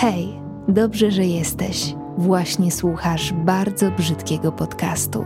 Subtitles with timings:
[0.00, 0.28] Hej,
[0.68, 1.94] dobrze, że jesteś.
[2.18, 5.24] Właśnie słuchasz bardzo brzydkiego podcastu.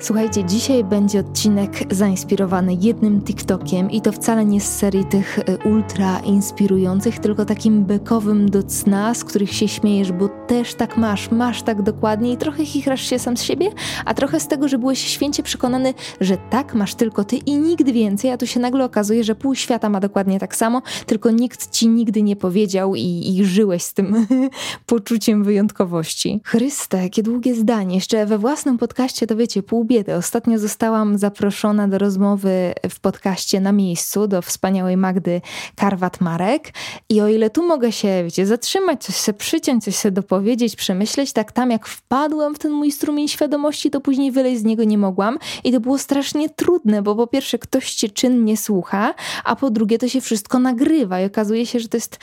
[0.00, 5.68] Słuchajcie, dzisiaj będzie odcinek zainspirowany jednym TikTokiem i to wcale nie z serii tych e,
[5.68, 11.30] ultra inspirujących, tylko takim bekowym do cna, z których się śmiejesz, bo też tak masz,
[11.30, 13.70] masz tak dokładnie i trochę chichrasz się sam z siebie,
[14.04, 17.92] a trochę z tego, że byłeś święcie przekonany, że tak masz tylko ty i nigdy
[17.92, 21.70] więcej, a tu się nagle okazuje, że pół świata ma dokładnie tak samo, tylko nikt
[21.70, 24.26] ci nigdy nie powiedział i, i żyłeś z tym
[24.86, 26.40] poczuciem wyjątkowości.
[26.44, 27.94] Chryste, jakie długie zdanie.
[27.94, 30.14] Jeszcze we własnym podcaście to wiecie, pół biedy.
[30.14, 35.40] Ostatnio zostałam zaproszona do rozmowy w podcaście na miejscu do wspaniałej Magdy
[35.76, 36.60] Karwat-Marek
[37.08, 40.39] i o ile tu mogę się, wiecie, zatrzymać, coś się przyciąć, coś się dopowiedzieć,
[40.76, 44.84] przemyśleć, tak tam jak wpadłam w ten mój strumień świadomości, to później wyleźć z niego
[44.84, 49.56] nie mogłam i to było strasznie trudne, bo po pierwsze ktoś cię czynnie słucha, a
[49.56, 52.18] po drugie to się wszystko nagrywa i okazuje się, że to jest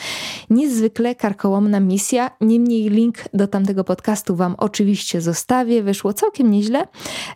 [0.50, 2.32] niezwykle karkołomna misja.
[2.42, 5.84] Niemniej link do tamtego podcastu wam oczywiście zostawię.
[5.84, 6.88] Wyszło całkiem nieźle.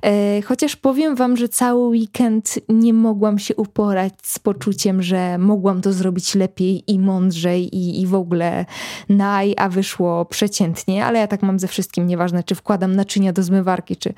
[0.02, 5.82] E, Chociaż powiem Wam, że cały weekend nie mogłam się uporać z poczuciem, że mogłam
[5.82, 8.66] to zrobić lepiej i mądrzej i, i w ogóle
[9.10, 10.71] naj, a wyszło przeciętnie,
[11.06, 14.14] ale ja tak mam ze wszystkim, nieważne czy wkładam naczynia do zmywarki, czy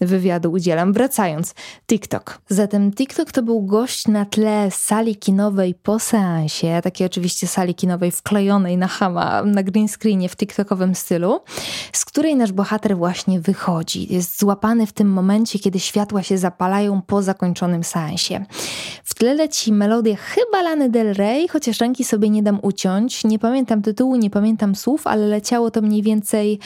[0.00, 0.92] wywiadu udzielam.
[0.92, 1.54] Wracając,
[1.86, 2.38] TikTok.
[2.48, 8.10] Zatem TikTok to był gość na tle sali kinowej po seansie, takiej oczywiście sali kinowej
[8.10, 11.40] wklejonej na hama, na green screenie w TikTokowym stylu,
[11.92, 14.14] z której nasz bohater właśnie wychodzi.
[14.14, 18.44] Jest złapany w tym momencie, kiedy światła się zapalają po zakończonym seansie.
[19.04, 23.24] W tle leci melodia chyba Lany Del Rey, chociaż ręki sobie nie dam uciąć.
[23.24, 26.58] Nie pamiętam tytułu, nie pamiętam słów, ale leciało to mniej więcej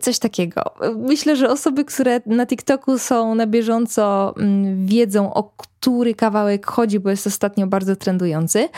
[0.00, 0.62] coś takiego.
[0.96, 4.34] Myślę, że osoby, które na TikToku są na bieżąco,
[4.86, 8.68] wiedzą o który kawałek chodzi, bo jest ostatnio bardzo trendujący.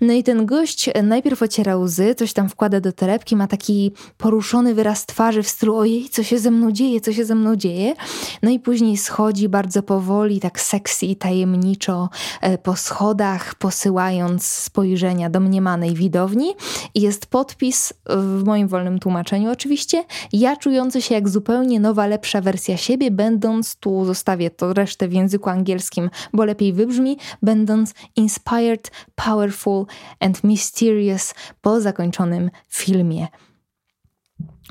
[0.00, 4.74] No i ten gość najpierw ociera łzy, coś tam wkłada do torebki, ma taki poruszony
[4.74, 7.94] wyraz twarzy w stylu ojej, co się ze mną dzieje, co się ze mną dzieje.
[8.42, 12.08] No i później schodzi bardzo powoli, tak sexy i tajemniczo
[12.40, 16.54] e, po schodach, posyłając spojrzenia do mniemanej widowni.
[16.94, 22.40] I jest podpis, w moim wolnym tłumaczeniu oczywiście, ja czujący się jak zupełnie nowa, lepsza
[22.40, 28.90] wersja siebie, będąc, tu zostawię to resztę w języku angielskim, bo lepiej wybrzmi, będąc inspired,
[29.14, 29.86] powerful
[30.20, 33.26] and mysterious po zakończonym filmie.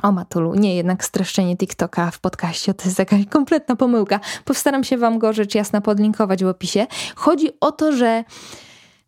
[0.04, 4.20] O Matulu, nie, jednak streszczenie TikToka w podcaście to jest jakaś kompletna pomyłka.
[4.46, 6.88] Postaram się Wam go rzecz jasna podlinkować w opisie.
[7.16, 8.24] Chodzi o to, że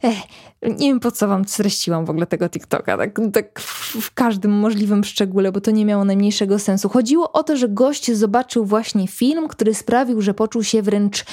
[0.04, 0.18] Ech,
[0.62, 3.60] nie wiem po co wam streściłam w ogóle tego TikToka, tak, tak
[4.02, 6.90] w każdym możliwym szczególe, bo to nie miało najmniejszego sensu.
[6.90, 11.26] Chodziło o to, że gość zobaczył właśnie film, który sprawił, że poczuł się wręcz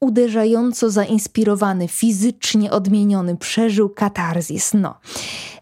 [0.00, 4.74] uderzająco zainspirowany, fizycznie odmieniony, przeżył katarzis.
[4.74, 4.94] No.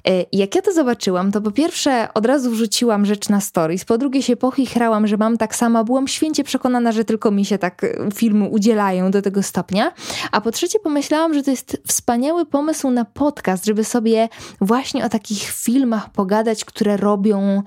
[0.09, 3.99] E, jak ja to zobaczyłam, to po pierwsze od razu wrzuciłam rzecz na stories, po
[3.99, 7.85] drugie się pochichrałam, że mam tak samo, byłam święcie przekonana, że tylko mi się tak
[7.85, 9.93] e, filmy udzielają do tego stopnia,
[10.33, 14.29] a po trzecie pomyślałam, że to jest wspaniały pomysł na podcast, żeby sobie
[14.61, 17.63] właśnie o takich filmach pogadać, które robią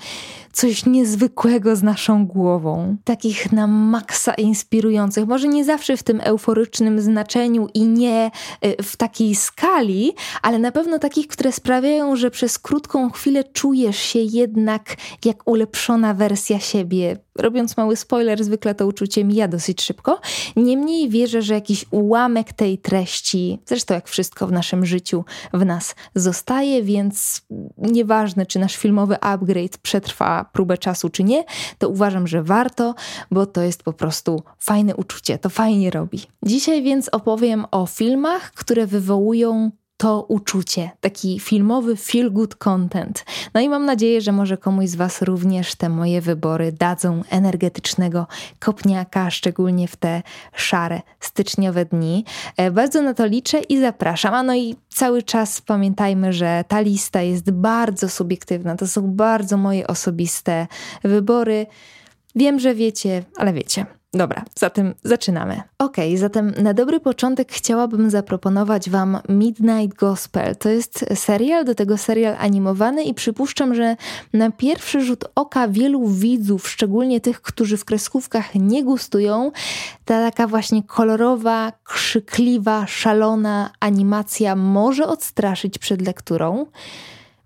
[0.58, 2.98] coś niezwykłego z naszą głową.
[3.04, 8.32] Takich na maksa inspirujących, może nie zawsze w tym euforycznym znaczeniu i nie
[8.66, 13.98] y, w takiej skali, ale na pewno takich, które sprawiają, że przez krótką chwilę czujesz
[13.98, 14.96] się jednak
[15.26, 20.20] jak ulepszona wersja siebie, robiąc mały spoiler, zwykle to uczucie mija dosyć szybko.
[20.56, 25.96] Niemniej wierzę, że jakiś ułamek tej treści, zresztą jak wszystko w naszym życiu, w nas
[26.16, 27.42] zostaje, więc
[27.78, 31.44] nieważne, czy nasz filmowy upgrade przetrwa próbę czasu, czy nie,
[31.78, 32.96] to uważam, że warto,
[33.32, 36.22] bo to jest po prostu fajne uczucie, to fajnie robi.
[36.44, 43.26] Dzisiaj więc opowiem o filmach, które wywołują to uczucie, taki filmowy feel good content.
[43.54, 48.28] No i mam nadzieję, że może komuś z Was również te moje wybory dadzą energetycznego
[48.60, 50.24] kopniaka, szczególnie w te
[50.56, 52.26] szare styczniowe dni.
[52.58, 54.34] E, bardzo na to liczę i zapraszam.
[54.34, 58.76] A no i cały czas pamiętajmy, że ta lista jest bardzo subiektywna.
[58.76, 60.68] To są bardzo moje osobiste
[61.04, 61.66] wybory.
[62.36, 63.97] Wiem, że wiecie, ale wiecie.
[64.14, 65.62] Dobra, zatem zaczynamy.
[65.80, 70.56] Ok, zatem na dobry początek chciałabym zaproponować Wam Midnight Gospel.
[70.56, 73.96] To jest serial, do tego serial animowany i przypuszczam, że
[74.34, 79.52] na pierwszy rzut oka wielu widzów, szczególnie tych, którzy w kreskówkach nie gustują,
[80.06, 86.66] ta taka właśnie kolorowa, krzykliwa, szalona animacja może odstraszyć przed lekturą.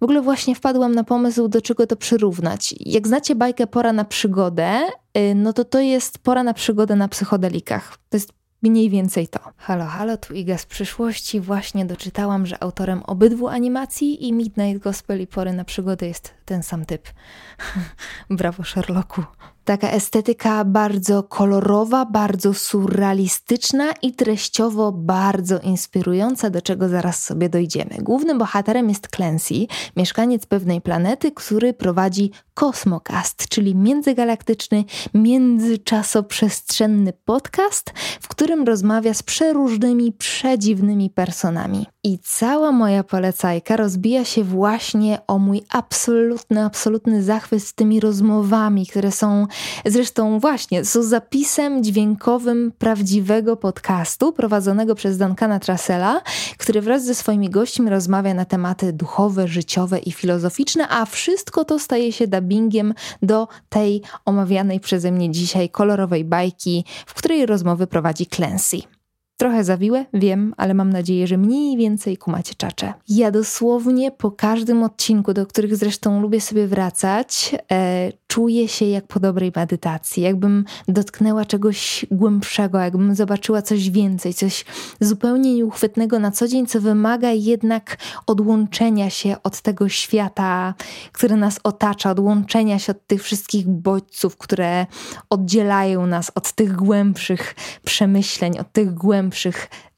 [0.01, 2.75] W ogóle właśnie wpadłam na pomysł, do czego to przyrównać.
[2.80, 4.80] Jak znacie bajkę Pora na przygodę,
[5.18, 7.98] y, no to to jest Pora na przygodę na psychodelikach.
[8.09, 8.33] To jest
[8.63, 9.39] Mniej więcej to.
[9.57, 11.39] Halo, halo, tu Iga z przyszłości.
[11.39, 16.63] Właśnie doczytałam, że autorem obydwu animacji i Midnight Gospel i Pory na przygodę jest ten
[16.63, 17.07] sam typ.
[18.30, 19.24] Brawo, Sherlocku.
[19.65, 27.97] Taka estetyka bardzo kolorowa, bardzo surrealistyczna i treściowo bardzo inspirująca, do czego zaraz sobie dojdziemy.
[27.99, 29.53] Głównym bohaterem jest Clancy,
[29.97, 40.11] mieszkaniec pewnej planety, który prowadzi Kosmokast, czyli międzygalaktyczny, międzyczasoprzestrzenny podcast, w którym rozmawia z przeróżnymi,
[40.11, 41.85] przedziwnymi personami.
[42.03, 48.88] I cała moja polecajka rozbija się właśnie o mój absolutny, absolutny zachwyt z tymi rozmowami,
[48.88, 49.48] które są
[49.86, 56.21] zresztą właśnie są zapisem dźwiękowym prawdziwego podcastu prowadzonego przez Duncana Trasela,
[56.57, 61.80] który wraz ze swoimi gośćmi rozmawia na tematy duchowe, życiowe i filozoficzne, a wszystko to
[61.80, 68.25] staje się dubbingiem do tej omawianej przeze mnie dzisiaj kolorowej bajki, w której rozmowy prowadzi
[68.25, 69.00] Clancy.
[69.41, 72.93] Trochę zawiłe, wiem, ale mam nadzieję, że mniej więcej kumacie czacze.
[73.09, 79.07] Ja dosłownie po każdym odcinku, do których zresztą lubię sobie wracać, e, czuję się jak
[79.07, 84.65] po dobrej medytacji, jakbym dotknęła czegoś głębszego, jakbym zobaczyła coś więcej, coś
[84.99, 87.97] zupełnie nieuchwytnego na co dzień, co wymaga jednak
[88.27, 90.73] odłączenia się od tego świata,
[91.11, 94.85] który nas otacza, odłączenia się od tych wszystkich bodźców, które
[95.29, 99.30] oddzielają nas od tych głębszych przemyśleń, od tych głębszych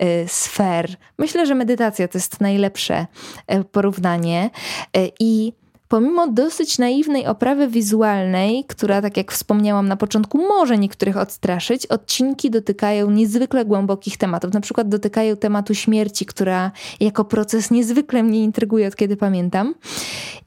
[0.03, 0.95] y, sfer.
[1.18, 3.07] Myślę, że medytacja to jest najlepsze
[3.53, 4.50] y, porównanie
[4.97, 5.53] y, i
[5.94, 12.50] pomimo dosyć naiwnej oprawy wizualnej, która, tak jak wspomniałam na początku, może niektórych odstraszyć, odcinki
[12.50, 14.54] dotykają niezwykle głębokich tematów.
[14.54, 19.75] Na przykład dotykają tematu śmierci, która jako proces niezwykle mnie intryguje, od kiedy pamiętam.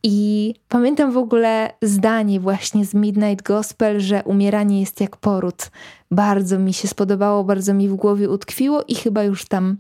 [0.03, 5.71] I pamiętam w ogóle zdanie właśnie z Midnight Gospel, że umieranie jest jak poród.
[6.11, 9.77] Bardzo mi się spodobało, bardzo mi w głowie utkwiło i chyba już tam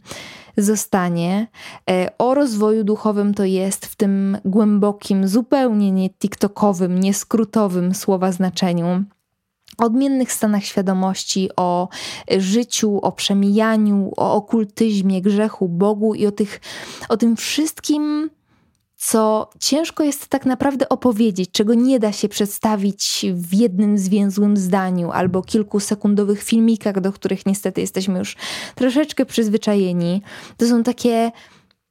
[0.56, 1.46] zostanie.
[1.90, 8.32] E, o rozwoju duchowym to jest w tym głębokim, zupełnie nie TikTokowym, nie skrótowym słowa
[8.32, 9.04] znaczeniu
[9.78, 11.88] odmiennych stanach świadomości, o
[12.38, 16.60] życiu, o przemijaniu, o okultyzmie, grzechu, Bogu i o, tych,
[17.08, 18.30] o tym wszystkim,
[18.96, 25.10] co ciężko jest tak naprawdę opowiedzieć, czego nie da się przedstawić w jednym zwięzłym zdaniu
[25.10, 28.36] albo kilkusekundowych filmikach, do których niestety jesteśmy już
[28.74, 30.22] troszeczkę przyzwyczajeni.
[30.56, 31.30] To są takie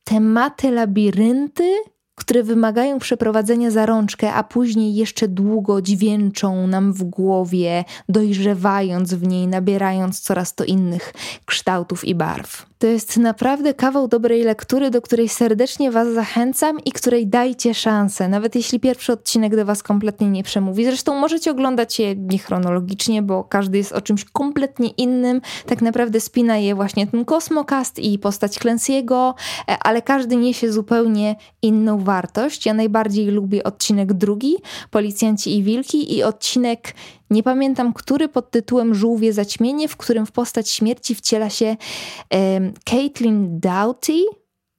[0.04, 1.74] tematy labirynty,
[2.16, 9.28] które wymagają przeprowadzenia za rączkę, a później jeszcze długo dźwięczą nam w głowie, dojrzewając w
[9.28, 11.14] niej, nabierając coraz to innych
[11.46, 12.66] kształtów i barw.
[12.80, 18.28] To jest naprawdę kawał dobrej lektury, do której serdecznie Was zachęcam i której dajcie szansę,
[18.28, 20.86] nawet jeśli pierwszy odcinek do Was kompletnie nie przemówi.
[20.86, 25.42] Zresztą możecie oglądać je niechronologicznie, bo każdy jest o czymś kompletnie innym.
[25.66, 29.34] Tak naprawdę spina je właśnie ten kosmokast i postać Clancy'ego,
[29.68, 32.66] e, ale każdy niesie zupełnie inną wartość.
[32.66, 34.56] Ja najbardziej lubię odcinek drugi,
[34.92, 36.94] Policjanci i Wilki i odcinek
[37.30, 41.78] nie pamiętam, który pod tytułem Żółwie zaćmienie, w którym w postać śmierci wciela się
[42.32, 44.14] um, Caitlin Doughty,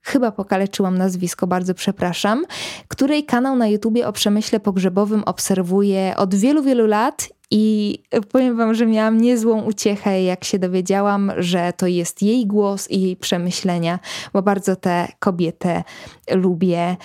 [0.06, 2.44] chyba pokaleczyłam nazwisko, bardzo przepraszam,
[2.88, 7.98] której kanał na YouTubie o przemyśle pogrzebowym obserwuję od wielu, wielu lat i
[8.32, 13.02] powiem wam, że miałam niezłą uciechę, jak się dowiedziałam, że to jest jej głos i
[13.02, 13.98] jej przemyślenia,
[14.32, 15.84] bo bardzo tę kobietę
[16.30, 16.96] lubię.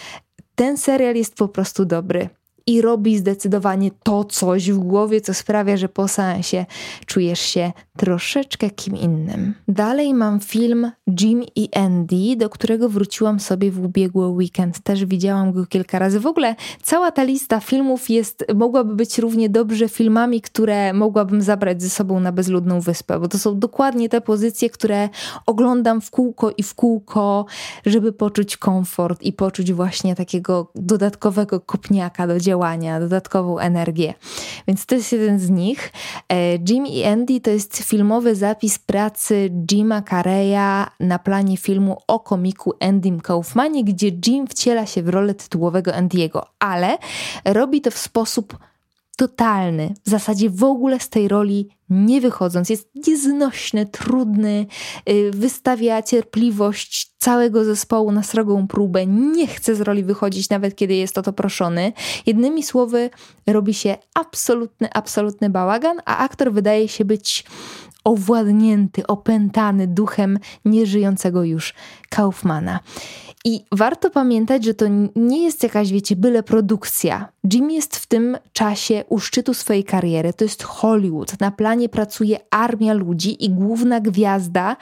[0.55, 2.29] Ten serial jest po prostu dobry
[2.67, 6.65] i robi zdecydowanie to coś w głowie, co sprawia, że po seansie
[7.05, 9.53] czujesz się troszeczkę kim innym.
[9.67, 10.91] Dalej mam film
[11.21, 14.79] Jim i Andy, do którego wróciłam sobie w ubiegły weekend.
[14.79, 16.19] Też widziałam go kilka razy.
[16.19, 21.81] W ogóle cała ta lista filmów jest, mogłaby być równie dobrze filmami, które mogłabym zabrać
[21.81, 25.09] ze sobą na bezludną wyspę, bo to są dokładnie te pozycje, które
[25.45, 27.45] oglądam w kółko i w kółko,
[27.85, 34.13] żeby poczuć komfort i poczuć właśnie takiego dodatkowego kopniaka do działania, dodatkową energię.
[34.67, 35.91] Więc to jest jeden z nich.
[36.29, 42.19] E, Jim i Andy to jest filmowy zapis pracy Jima Carreya na planie filmu o
[42.19, 46.97] komiku Andym Kaufmanie, gdzie Jim wciela się w rolę tytułowego Andiego, ale
[47.45, 48.57] robi to w sposób
[49.17, 52.69] totalny, w zasadzie w ogóle z tej roli nie wychodząc.
[52.69, 54.65] Jest nieznośny, trudny,
[55.09, 60.93] y, wystawia cierpliwość całego zespołu na srogą próbę, nie chce z roli wychodzić, nawet kiedy
[60.93, 61.93] jest o to proszony.
[62.25, 63.09] Jednymi słowy,
[63.47, 67.45] robi się absolutny, absolutny bałagan, a aktor wydaje się być
[68.03, 71.73] owładnięty, opętany duchem nieżyjącego już
[72.09, 72.79] Kaufmana.
[73.45, 77.29] I warto pamiętać, że to nie jest jakaś, wiecie, byle produkcja.
[77.53, 80.33] Jim jest w tym czasie u szczytu swojej kariery.
[80.33, 81.39] To jest Hollywood.
[81.39, 84.77] Na planie pracuje armia ludzi i główna gwiazda,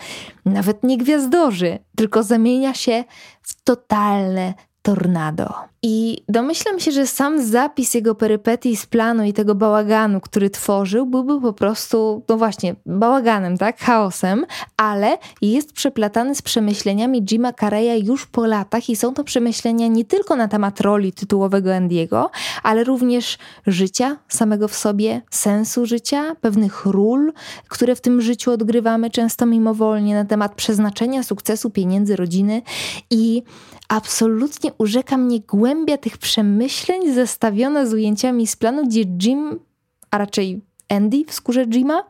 [0.46, 3.04] nawet nie gwiazdorzy, tylko zamienia się
[3.42, 5.54] w totalne tornado.
[5.82, 11.06] I domyślam się, że sam zapis jego perypetii z planu i tego bałaganu, który tworzył,
[11.06, 13.80] byłby po prostu, no właśnie, bałaganem, tak?
[13.80, 14.46] Chaosem,
[14.78, 20.06] ale jest przeplatany z przemyśleniami Jima Carreya już po latach i są to przemyślenia nie
[20.06, 22.32] tylko na temat roli tytułowego Andiego,
[22.64, 27.34] ale również życia samego w sobie, sensu życia, pewnych ról,
[27.68, 32.62] które w tym życiu odgrywamy często mimowolnie, na temat przeznaczenia, sukcesu, pieniędzy, rodziny
[33.10, 33.44] i
[33.90, 39.60] absolutnie urzeka mnie głębia tych przemyśleń zestawiona z ujęciami z planu, gdzie Jim,
[40.12, 42.04] a raczej Andy w skórze Jima.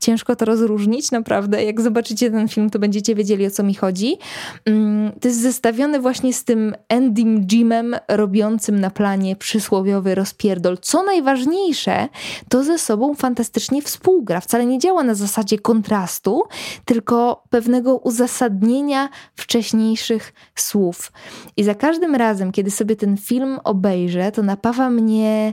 [0.00, 1.64] Ciężko to rozróżnić, naprawdę.
[1.64, 4.16] Jak zobaczycie ten film, to będziecie wiedzieli o co mi chodzi.
[4.64, 10.78] Mm, to jest zestawione właśnie z tym Andym Jimem robiącym na planie przysłowiowy rozpierdol.
[10.78, 12.08] Co najważniejsze,
[12.48, 14.40] to ze sobą fantastycznie współgra.
[14.40, 16.42] Wcale nie działa na zasadzie kontrastu,
[16.84, 21.12] tylko pewnego uzasadnienia wcześniejszych słów.
[21.56, 25.52] I za każdym razem, kiedy sobie ten film obejrzę, to napawa mnie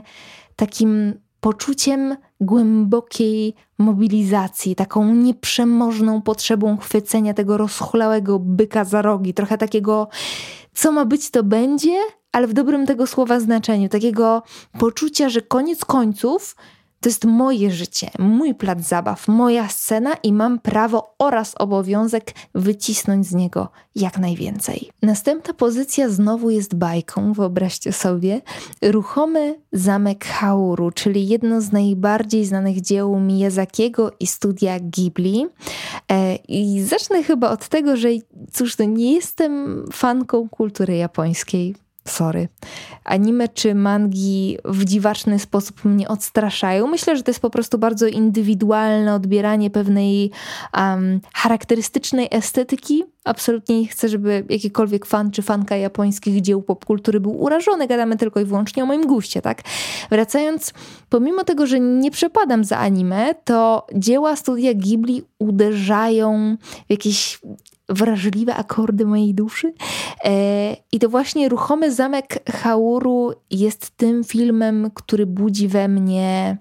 [0.56, 10.08] takim poczuciem głębokiej mobilizacji, taką nieprzemożną potrzebą chwycenia tego rozchulałego byka za rogi, trochę takiego,
[10.74, 11.98] co ma być, to będzie,
[12.32, 14.42] ale w dobrym tego słowa znaczeniu, takiego
[14.78, 16.56] poczucia, że koniec końców
[17.04, 23.26] to jest moje życie, mój plac zabaw, moja scena i mam prawo oraz obowiązek wycisnąć
[23.26, 24.90] z niego jak najwięcej.
[25.02, 28.40] Następna pozycja znowu jest bajką, wyobraźcie sobie.
[28.82, 35.46] Ruchomy zamek Hauru, czyli jedno z najbardziej znanych dzieł Miyazakiego i studia Ghibli.
[36.10, 38.08] E, I zacznę chyba od tego, że
[38.52, 42.48] cóż, to nie jestem fanką kultury japońskiej sorry,
[43.04, 46.86] anime czy mangi w dziwaczny sposób mnie odstraszają.
[46.86, 50.30] Myślę, że to jest po prostu bardzo indywidualne odbieranie pewnej
[50.76, 53.04] um, charakterystycznej estetyki.
[53.24, 57.86] Absolutnie nie chcę, żeby jakikolwiek fan czy fanka japońskich dzieł popkultury był urażony.
[57.86, 59.62] Gadamy tylko i wyłącznie o moim guście, tak?
[60.10, 60.72] Wracając,
[61.08, 66.56] pomimo tego, że nie przepadam za anime, to dzieła studia Ghibli uderzają
[66.86, 67.40] w jakieś
[67.88, 69.74] wrażliwe akordy mojej duszy.
[70.24, 76.56] E, I to właśnie Ruchomy Zamek Hauru jest tym filmem, który budzi we mnie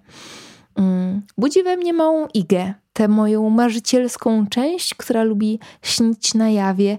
[0.75, 6.97] mm, budzi we mnie małą igę, tę moją marzycielską część, która lubi śnić na jawie,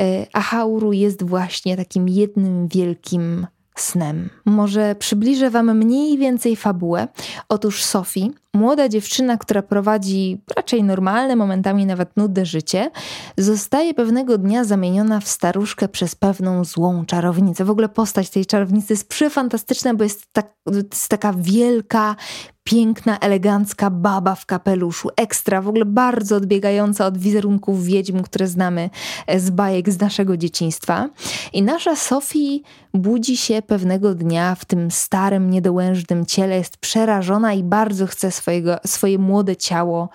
[0.00, 3.46] e, a Hauru jest właśnie takim jednym wielkim
[3.78, 4.30] snem.
[4.44, 7.08] Może przybliżę Wam mniej więcej fabułę.
[7.48, 12.90] Otóż Sophie, młoda dziewczyna, która prowadzi raczej normalne, momentami nawet nudne życie,
[13.38, 17.64] zostaje pewnego dnia zamieniona w staruszkę przez pewną złą czarownicę.
[17.64, 22.16] W ogóle postać tej czarownicy jest przefantastyczna, bo jest, tak, jest taka wielka,
[22.64, 28.90] piękna, elegancka baba w kapeluszu, ekstra, w ogóle bardzo odbiegająca od wizerunków wiedźm, które znamy
[29.36, 31.08] z bajek z naszego dzieciństwa.
[31.52, 32.60] I nasza Sophie
[32.94, 38.76] budzi się pewnego dnia w tym starym, niedołężnym ciele, jest przerażona i bardzo chce swojego,
[38.86, 40.08] swoje młode ciało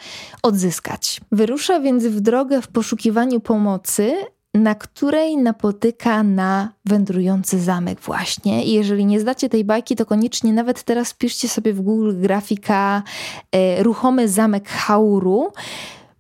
[0.44, 1.22] odzyskać.
[1.32, 4.14] Wyrusza więc w drogę w poszukiwaniu pomocy,
[4.54, 8.66] na której napotyka na wędrujący zamek właśnie.
[8.66, 13.04] I jeżeli nie znacie tej bajki, to koniecznie nawet teraz piszcie sobie w Google grafika
[13.52, 15.52] e, ruchomy zamek Hauru,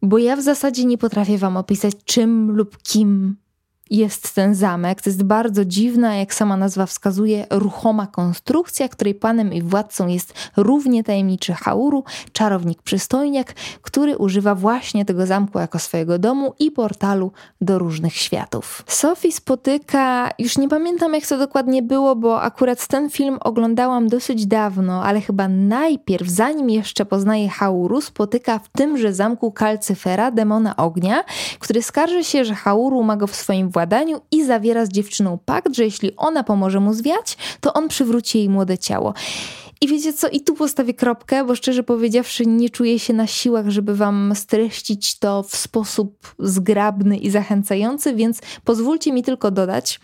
[0.01, 3.35] bo ja w zasadzie nie potrafię wam opisać czym lub kim
[3.89, 5.01] jest ten zamek.
[5.01, 10.33] To jest bardzo dziwna, jak sama nazwa wskazuje, ruchoma konstrukcja, której panem i władcą jest
[10.57, 17.31] równie tajemniczy Hauru, czarownik przystojniak, który używa właśnie tego zamku jako swojego domu i portalu
[17.61, 18.83] do różnych światów.
[18.87, 24.45] Sophie spotyka, już nie pamiętam jak to dokładnie było, bo akurat ten film oglądałam dosyć
[24.45, 31.23] dawno, ale chyba najpierw, zanim jeszcze poznaje Hauru, spotyka w tymże zamku Kalcyfera, demona ognia,
[31.59, 33.69] który skarży się, że Hauru ma go w swoim
[34.31, 38.49] i zawiera z dziewczyną pakt, że jeśli ona pomoże mu zwiać, to on przywróci jej
[38.49, 39.13] młode ciało.
[39.81, 43.69] I wiecie co, i tu postawię kropkę, bo szczerze powiedziawszy, nie czuję się na siłach,
[43.69, 49.99] żeby wam streścić to w sposób zgrabny i zachęcający, więc pozwólcie mi tylko dodać,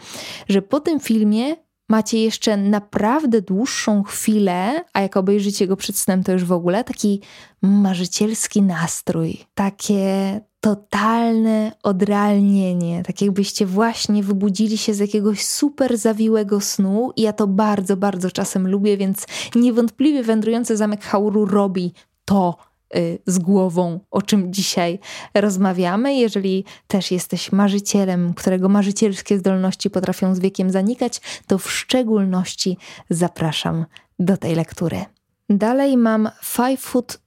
[0.49, 1.55] że po tym filmie
[1.89, 6.83] macie jeszcze naprawdę dłuższą chwilę, a jak obejrzycie go przed snem, to już w ogóle
[6.83, 7.21] taki
[7.61, 17.11] marzycielski nastrój, takie totalne odrealnienie, tak jakbyście właśnie wybudzili się z jakiegoś super zawiłego snu
[17.15, 21.93] i ja to bardzo, bardzo czasem lubię, więc niewątpliwie wędrujący zamek Hauru robi
[22.25, 22.57] to
[22.95, 24.99] y, z głową, o czym dzisiaj
[25.33, 26.15] rozmawiamy.
[26.15, 32.77] Jeżeli też jesteś marzycielem, którego marzycielskie zdolności potrafią z wiekiem zanikać, to w szczególności
[33.09, 33.85] zapraszam
[34.19, 35.05] do tej lektury.
[35.49, 37.19] Dalej mam Five Foot.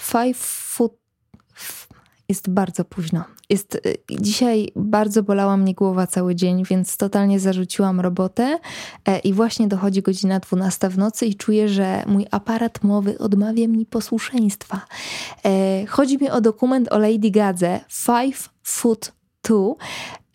[0.00, 1.07] Five Foot.
[2.28, 3.24] Jest bardzo późno.
[3.50, 8.58] Jest, y, dzisiaj bardzo bolała mnie głowa cały dzień, więc totalnie zarzuciłam robotę
[9.06, 13.68] e, i właśnie dochodzi godzina 12 w nocy i czuję, że mój aparat mowy odmawia
[13.68, 14.80] mi posłuszeństwa.
[15.44, 19.76] E, chodzi mi o dokument o Lady Gadze Five Foot Two.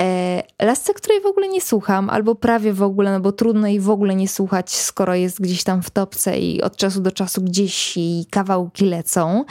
[0.01, 3.79] E, lasce, której w ogóle nie słucham, albo prawie w ogóle, no bo trudno jej
[3.79, 7.41] w ogóle nie słuchać, skoro jest gdzieś tam w topce i od czasu do czasu
[7.41, 9.45] gdzieś i kawałki lecą.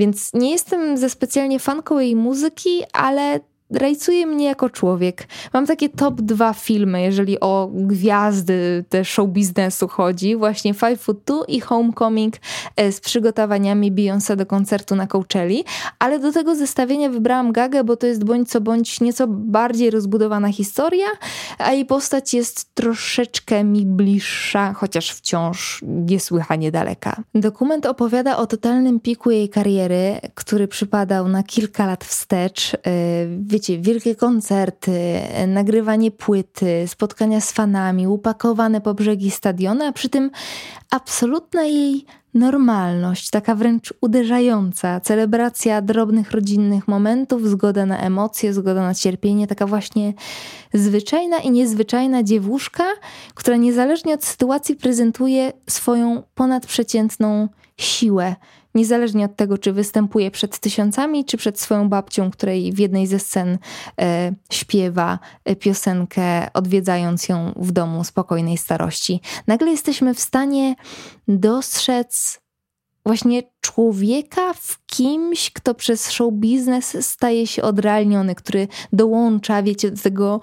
[0.00, 3.40] Więc nie jestem ze specjalnie fanką jej muzyki, ale
[3.70, 5.28] rajcuje mnie jako człowiek.
[5.52, 10.36] Mam takie top dwa filmy, jeżeli o gwiazdy te show biznesu chodzi.
[10.36, 12.34] Właśnie Five Foot Two i Homecoming
[12.76, 15.64] e, z przygotowaniami Beyoncé do koncertu na Coachelli.
[15.98, 20.52] Ale do tego zestawienia wybrałam Gagę, bo to jest bądź co bądź nieco bardziej rozbudowana
[20.52, 21.06] historia,
[21.58, 27.22] a jej postać jest troszeczkę mi bliższa, chociaż wciąż niesłychanie daleka.
[27.34, 32.74] Dokument opowiada o totalnym piku jej kariery, który przypadał na kilka lat wstecz.
[32.74, 32.78] E,
[33.60, 40.30] wiecie, wielkie koncerty, nagrywanie płyty, spotkania z fanami, upakowane po brzegi stadiony, a przy tym
[40.90, 48.94] absolutna jej normalność, taka wręcz uderzająca, celebracja drobnych rodzinnych momentów, zgoda na emocje, zgoda na
[48.94, 50.14] cierpienie, taka właśnie
[50.74, 52.84] zwyczajna i niezwyczajna dziewuszka,
[53.34, 58.36] która niezależnie od sytuacji prezentuje swoją ponadprzeciętną siłę
[58.74, 63.18] niezależnie od tego, czy występuje przed tysiącami, czy przed swoją babcią, której w jednej ze
[63.18, 63.58] scen
[64.00, 69.20] e, śpiewa e, piosenkę, odwiedzając ją w domu spokojnej starości.
[69.46, 70.74] Nagle jesteśmy w stanie
[71.28, 72.40] dostrzec
[73.06, 80.02] właśnie człowieka w kimś, kto przez show biznes staje się odrealniony, który dołącza, wiecie, do
[80.02, 80.40] tego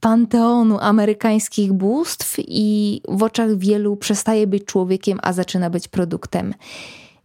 [0.00, 6.54] panteonu amerykańskich bóstw i w oczach wielu przestaje być człowiekiem, a zaczyna być produktem.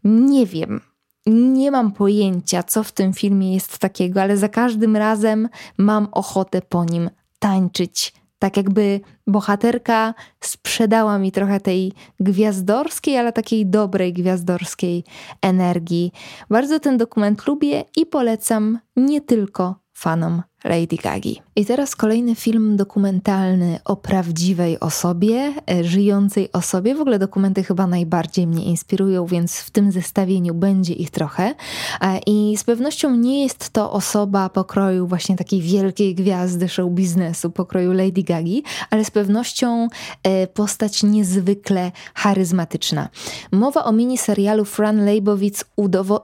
[0.05, 0.81] Nie wiem.
[1.25, 6.61] Nie mam pojęcia, co w tym filmie jest takiego, ale za każdym razem mam ochotę
[6.61, 8.13] po nim tańczyć.
[8.39, 15.03] Tak jakby bohaterka sprzedała mi trochę tej gwiazdorskiej, ale takiej dobrej gwiazdorskiej
[15.41, 16.11] energii.
[16.49, 21.41] Bardzo ten dokument lubię i polecam nie tylko fanom Lady Gagi.
[21.55, 26.95] I teraz kolejny film dokumentalny o prawdziwej osobie, e, żyjącej osobie.
[26.95, 31.55] W ogóle dokumenty chyba najbardziej mnie inspirują, więc w tym zestawieniu będzie ich trochę.
[32.01, 37.51] E, I z pewnością nie jest to osoba pokroju właśnie takiej wielkiej gwiazdy show biznesu,
[37.51, 39.87] pokroju Lady Gagi, ale z pewnością
[40.23, 43.09] e, postać niezwykle charyzmatyczna.
[43.51, 45.65] Mowa o miniserialu Fran Leibowitz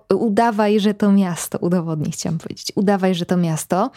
[0.09, 1.57] Udawaj, że to miasto.
[1.57, 2.71] Udowodnij, chciałam powiedzieć.
[2.75, 3.91] Udawaj, że to miasto.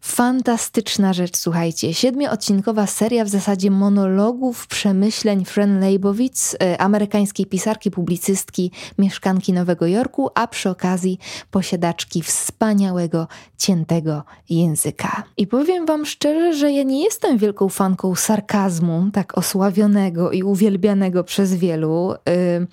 [0.00, 1.94] Fantastyczna rzecz, słuchajcie.
[1.94, 10.30] Siedmioodcinkowa seria w zasadzie monologów, przemyśleń Fran Leibowitz, e, amerykańskiej pisarki, publicystki, mieszkanki Nowego Jorku,
[10.34, 11.18] a przy okazji
[11.50, 15.22] posiadaczki wspaniałego, ciętego języka.
[15.36, 21.24] I powiem wam szczerze, że ja nie jestem wielką fanką sarkazmu, tak osławionego i uwielbianego
[21.24, 22.14] przez wielu.
[22.26, 22.66] Yy,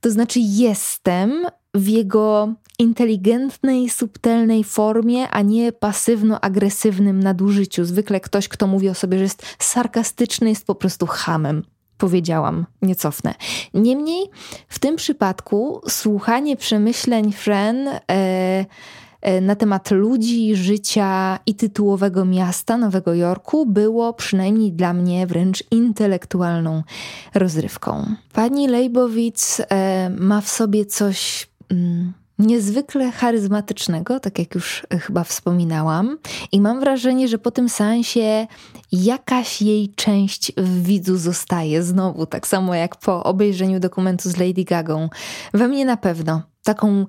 [0.00, 7.84] to znaczy jestem w jego inteligentnej, subtelnej formie, a nie pasywno-agresywnym nadużyciu.
[7.84, 11.62] Zwykle ktoś, kto mówi o sobie, że jest sarkastyczny, jest po prostu hamem.
[11.98, 13.34] Powiedziałam, nie cofnę.
[13.74, 14.30] Niemniej
[14.68, 18.00] w tym przypadku słuchanie przemyśleń Fren e,
[19.20, 25.64] e, na temat ludzi, życia i tytułowego miasta Nowego Jorku było przynajmniej dla mnie wręcz
[25.70, 26.82] intelektualną
[27.34, 28.06] rozrywką.
[28.32, 36.18] Pani Leibowitz e, ma w sobie coś mm, niezwykle charyzmatycznego, tak jak już chyba wspominałam,
[36.52, 38.46] i mam wrażenie, że po tym seansie
[38.92, 44.64] jakaś jej część w widzu zostaje znowu, tak samo jak po obejrzeniu dokumentu z Lady
[44.64, 45.08] Gagą.
[45.54, 46.42] We mnie na pewno.
[46.64, 47.06] Taką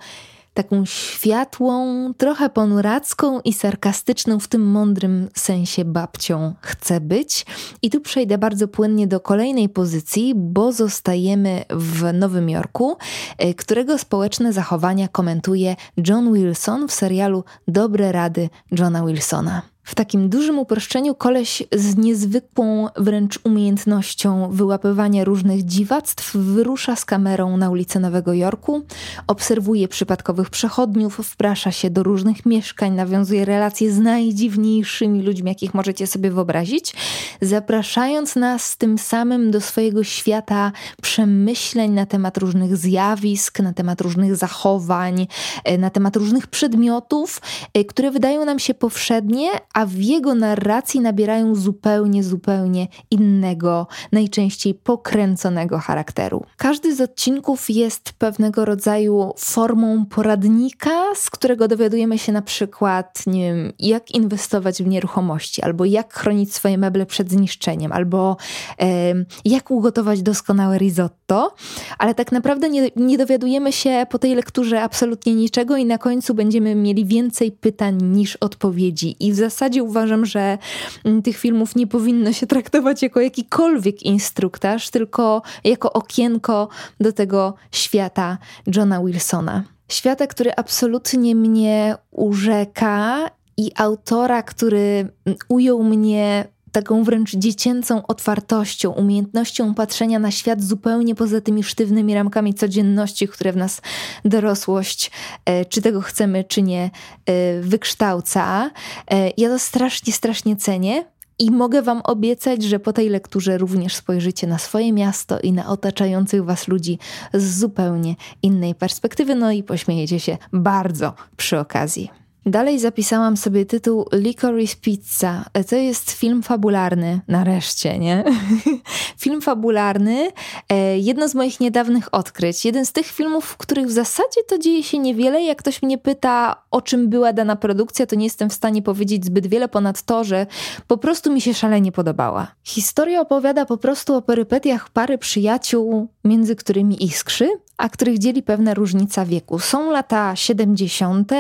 [0.53, 7.45] taką światłą, trochę ponuracką i sarkastyczną w tym mądrym sensie babcią chce być.
[7.81, 12.97] I tu przejdę bardzo płynnie do kolejnej pozycji, bo zostajemy w Nowym Jorku,
[13.37, 15.75] e, którego społeczne zachowania komentuje
[16.07, 19.72] John Wilson w serialu Dobre Rady Johna Wilsona.
[19.83, 27.57] W takim dużym uproszczeniu koleś z niezwykłą wręcz umiejętnością wyłapywania różnych dziwactw wyrusza z kamerą
[27.57, 28.81] na ulicę Nowego Jorku,
[29.27, 36.07] obserwuje przypadkowych przechodniów, wprasza się do różnych mieszkań, nawiązuje relacje z najdziwniejszymi ludźmi, jakich możecie
[36.07, 36.93] sobie wyobrazić,
[37.41, 44.35] zapraszając nas tym samym do swojego świata przemyśleń na temat różnych zjawisk, na temat różnych
[44.35, 45.27] zachowań,
[45.63, 47.41] e, na temat różnych przedmiotów,
[47.73, 54.73] e, które wydają nam się powszednie, a w jego narracji nabierają zupełnie, zupełnie innego, najczęściej
[54.73, 56.45] pokręconego charakteru.
[56.57, 63.53] Każdy z odcinków jest pewnego rodzaju formą poradnika, z którego dowiadujemy się na przykład, nie
[63.53, 68.37] wiem, jak inwestować w nieruchomości, albo jak chronić swoje meble przed zniszczeniem, albo
[68.81, 69.13] e,
[69.45, 71.55] jak ugotować doskonałe risotto,
[71.97, 76.33] ale tak naprawdę nie, nie dowiadujemy się po tej lekturze absolutnie niczego i na końcu
[76.33, 79.15] będziemy mieli więcej pytań niż odpowiedzi.
[79.19, 80.57] I w zasadzie zasadzie uważam, że
[81.03, 86.67] mm, tych filmów nie powinno się traktować jako jakikolwiek instruktaż, tylko jako okienko
[86.99, 88.37] do tego świata
[88.75, 89.63] Johna Wilsona.
[89.89, 98.91] Świata, który absolutnie mnie urzeka i autora, który mm, ujął mnie taką wręcz dziecięcą otwartością,
[98.91, 103.81] umiejętnością patrzenia na świat zupełnie poza tymi sztywnymi ramkami codzienności, które w nas
[104.25, 105.11] dorosłość,
[105.45, 106.91] e, czy tego chcemy, czy nie,
[107.25, 108.71] e, wykształca.
[109.11, 111.05] E, ja to strasznie, strasznie cenię.
[111.39, 115.67] I mogę Wam obiecać, że po tej lekturze również spojrzycie na swoje miasto i na
[115.67, 116.99] otaczających Was ludzi
[117.33, 122.22] z zupełnie innej perspektywy, no i pośmiejecie się bardzo przy okazji.
[122.45, 125.45] Dalej zapisałam sobie tytuł Licorice Pizza.
[125.69, 128.23] To jest film fabularny, nareszcie, nie?
[129.23, 130.31] film fabularny,
[130.69, 132.65] e, jedno z moich niedawnych odkryć.
[132.65, 135.43] Jeden z tych filmów, w których w zasadzie to dzieje się niewiele.
[135.43, 139.25] Jak ktoś mnie pyta, o czym była dana produkcja, to nie jestem w stanie powiedzieć
[139.25, 140.47] zbyt wiele ponad to, że
[140.87, 142.47] po prostu mi się szalenie podobała.
[142.63, 148.73] Historia opowiada po prostu o perypetiach pary przyjaciół, między którymi iskrzy, a których dzieli pewna
[148.73, 149.59] różnica wieku.
[149.59, 151.31] Są lata 70.,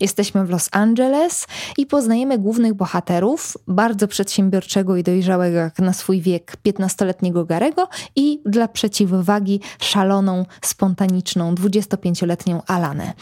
[0.00, 1.46] jesteśmy w Los Angeles
[1.78, 8.40] i poznajemy głównych bohaterów, bardzo przedsiębiorczego i dojrzałego jak na swój wiek 15-letniego Garego i
[8.46, 13.12] dla przeciwwagi szaloną, spontaniczną 25-letnią Alanę.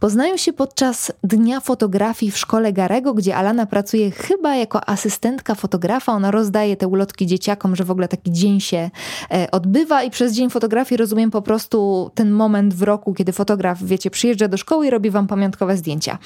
[0.00, 6.12] Poznają się podczas Dnia Fotografii w szkole Garego, gdzie Alana pracuje chyba jako asystentka fotografa.
[6.12, 8.90] Ona rozdaje te ulotki dzieciakom, że w ogóle taki dzień się
[9.30, 13.82] e, odbywa i przez Dzień Fotografii rozumiem po prostu ten moment w roku, kiedy fotograf,
[13.82, 16.18] wiecie, przyjeżdża do szkoły i robi wam pamiątkowe zdjęcia.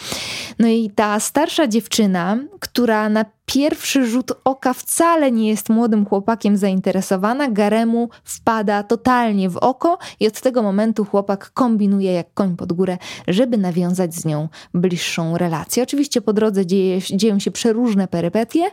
[0.59, 6.57] No i ta starsza dziewczyna, która na pierwszy rzut oka wcale nie jest młodym chłopakiem
[6.57, 12.73] zainteresowana, Garemu wpada totalnie w oko i od tego momentu chłopak kombinuje jak koń pod
[12.73, 15.83] górę, żeby nawiązać z nią bliższą relację.
[15.83, 18.65] Oczywiście po drodze dzieje, dzieją się przeróżne perypetie,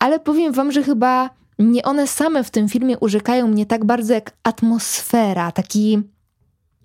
[0.00, 4.14] ale powiem wam, że chyba nie one same w tym filmie urzekają mnie tak bardzo
[4.14, 6.02] jak atmosfera, taki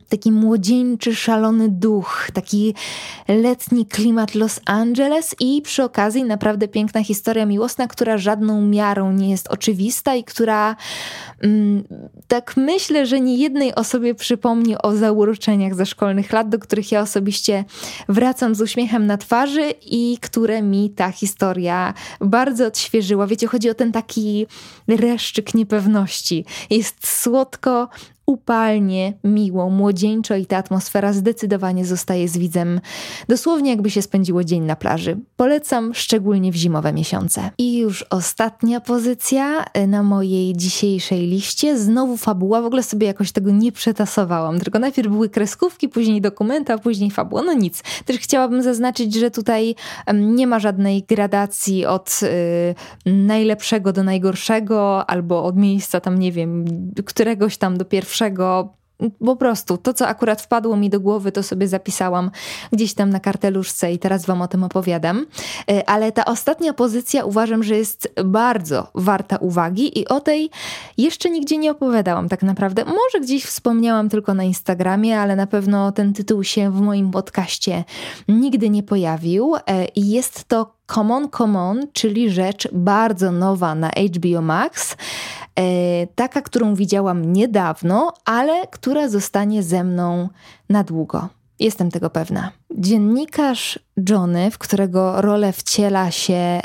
[0.09, 2.73] taki młodzieńczy, szalony duch, taki
[3.27, 9.29] letni klimat Los Angeles i przy okazji naprawdę piękna historia miłosna, która żadną miarą nie
[9.29, 10.75] jest oczywista i która
[11.41, 11.83] mm,
[12.27, 17.01] tak myślę, że nie jednej osobie przypomni o zauroczeniach ze szkolnych lat, do których ja
[17.01, 17.65] osobiście
[18.09, 23.27] wracam z uśmiechem na twarzy i które mi ta historia bardzo odświeżyła.
[23.27, 24.47] Wiecie, chodzi o ten taki
[24.87, 26.45] reszczyk niepewności.
[26.69, 27.89] Jest słodko,
[28.25, 32.81] upalnie, miło, młodzieńczo i ta atmosfera zdecydowanie zostaje z widzem
[33.29, 35.17] dosłownie jakby się spędziło dzień na plaży.
[35.35, 37.49] Polecam szczególnie w zimowe miesiące.
[37.57, 41.77] I już ostatnia pozycja e, na mojej dzisiejszej liście.
[41.77, 46.73] Znowu fabuła, w ogóle sobie jakoś tego nie przetasowałam, tylko najpierw były kreskówki, później dokumenty,
[46.73, 47.41] a później fabuła.
[47.41, 47.83] No nic.
[48.05, 49.75] Też chciałabym zaznaczyć, że tutaj
[50.13, 52.19] nie ma żadnej gradacji od
[53.05, 56.65] y, najlepszego do najgorszego, albo od miejsca tam, nie wiem,
[57.05, 58.75] któregoś tam do pierwszego pierwszego
[59.25, 62.31] po prostu to, co akurat wpadło mi do głowy, to sobie zapisałam
[62.71, 65.25] gdzieś tam na karteluszce i teraz Wam o tym opowiadam.
[65.71, 70.49] E, ale ta ostatnia pozycja uważam, że jest bardzo warta uwagi i o tej
[70.97, 72.85] jeszcze nigdzie nie opowiadałam tak naprawdę.
[72.85, 77.83] Może gdzieś wspomniałam tylko na Instagramie, ale na pewno ten tytuł się w moim podcaście
[78.27, 79.55] nigdy nie pojawił.
[79.55, 84.95] E, I jest to Common Common, czyli rzecz bardzo nowa na HBO Max.
[85.55, 90.29] E, taka, którą widziałam niedawno, ale która zostanie ze mną
[90.69, 91.29] na długo.
[91.59, 92.51] Jestem tego pewna.
[92.77, 96.59] Dziennikarz Johnny, w którego rolę wciela się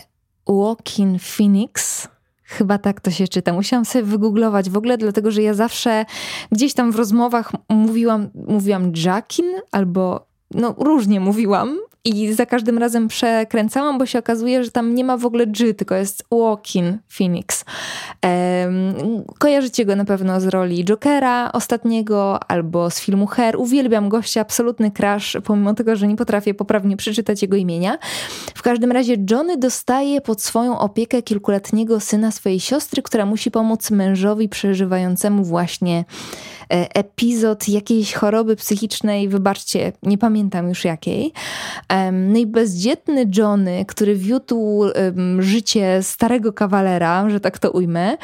[0.46, 2.09] Walkin Phoenix,
[2.50, 3.52] Chyba tak to się czyta.
[3.52, 6.04] Musiałam sobie wygooglować w ogóle, dlatego że ja zawsze
[6.52, 13.09] gdzieś tam w rozmowach mówiłam, mówiłam Jackin albo no różnie mówiłam, i za każdym razem
[13.09, 17.65] przekręcałam, bo się okazuje, że tam nie ma w ogóle G, tylko jest Walking Phoenix.
[18.25, 23.57] Um, kojarzycie go na pewno z roli Jokera ostatniego albo z filmu Her.
[23.57, 27.99] Uwielbiam gościa, absolutny crush, pomimo tego, że nie potrafię poprawnie przeczytać jego imienia.
[28.55, 33.91] W każdym razie Johnny dostaje pod swoją opiekę kilkuletniego syna swojej siostry, która musi pomóc
[33.91, 36.05] mężowi przeżywającemu właśnie
[36.73, 41.33] E, epizod jakiejś choroby psychicznej, wybaczcie, nie pamiętam już jakiej.
[42.12, 44.83] No i bezdzietny Johnny, który wiódł
[45.38, 48.16] życie starego kawalera, że tak to ujmę,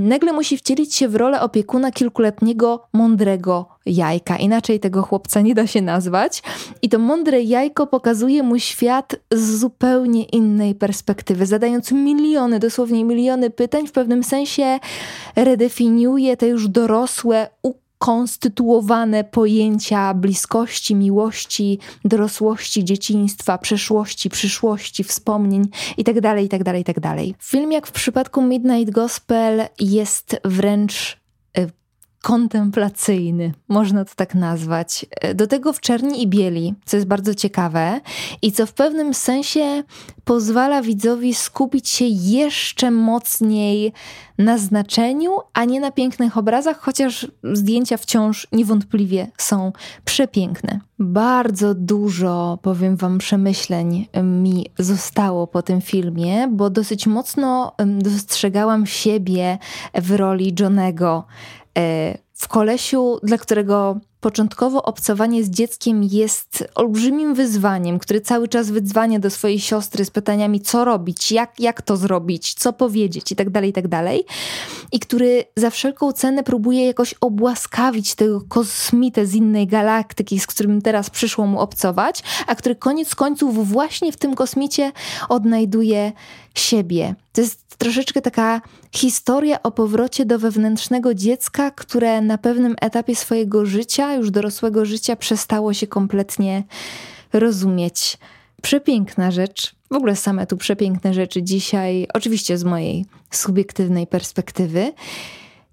[0.00, 4.36] nagle musi wcielić się w rolę opiekuna kilkuletniego, mądrego jajka.
[4.36, 6.42] Inaczej tego chłopca nie da się nazwać.
[6.82, 13.50] I to mądre jajko pokazuje mu świat z zupełnie innej perspektywy, zadając miliony, dosłownie miliony
[13.50, 14.78] pytań, w pewnym sensie
[15.36, 17.48] redefiniuje te już dorosłe,
[18.00, 27.16] ukonstytuowane pojęcia bliskości, miłości, dorosłości, dzieciństwa, przeszłości, przyszłości, wspomnień itd., itd., itd.
[27.42, 31.25] Film, jak w przypadku Midnight Gospel, jest wręcz
[32.22, 35.06] kontemplacyjny, można to tak nazwać.
[35.34, 38.00] Do tego w czerni i bieli, co jest bardzo ciekawe
[38.42, 39.82] i co w pewnym sensie
[40.24, 43.92] pozwala widzowi skupić się jeszcze mocniej
[44.38, 49.72] na znaczeniu, a nie na pięknych obrazach, chociaż zdjęcia wciąż niewątpliwie są
[50.04, 50.80] przepiękne.
[50.98, 59.58] Bardzo dużo, powiem Wam, przemyśleń mi zostało po tym filmie, bo dosyć mocno dostrzegałam siebie
[59.94, 61.24] w roli Johnego
[61.65, 61.65] E,
[62.34, 69.18] w kolesiu, dla którego początkowo obcowanie z dzieckiem jest olbrzymim wyzwaniem, który cały czas wydzwania
[69.18, 73.64] do swojej siostry z pytaniami, co robić, jak, jak to zrobić, co powiedzieć itd., tak
[73.64, 73.88] itd.
[73.88, 74.36] Tak
[74.92, 80.82] I który za wszelką cenę próbuje jakoś obłaskawić tego kosmitę z innej galaktyki, z którym
[80.82, 84.92] teraz przyszło mu obcować, a który koniec końców właśnie w tym kosmicie
[85.28, 86.12] odnajduje
[86.54, 87.14] siebie.
[87.32, 88.60] To jest troszeczkę taka
[88.92, 95.16] historia o powrocie do wewnętrznego dziecka, które na pewnym etapie swojego życia, już dorosłego życia,
[95.16, 96.64] przestało się kompletnie
[97.32, 98.18] rozumieć.
[98.62, 99.74] Przepiękna rzecz.
[99.90, 104.92] W ogóle same tu przepiękne rzeczy dzisiaj, oczywiście z mojej subiektywnej perspektywy.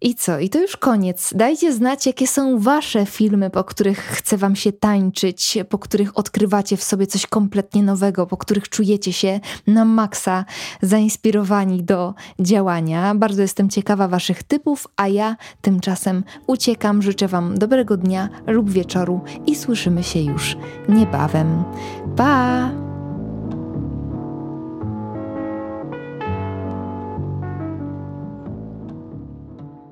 [0.03, 0.39] I co?
[0.39, 1.33] I to już koniec.
[1.35, 6.77] Dajcie znać, jakie są wasze filmy, po których chce wam się tańczyć, po których odkrywacie
[6.77, 10.45] w sobie coś kompletnie nowego, po których czujecie się na maksa
[10.81, 13.15] zainspirowani do działania.
[13.15, 17.01] Bardzo jestem ciekawa waszych typów, a ja tymczasem uciekam.
[17.01, 20.57] Życzę wam dobrego dnia lub wieczoru i słyszymy się już
[20.89, 21.63] niebawem.
[22.15, 22.92] Pa!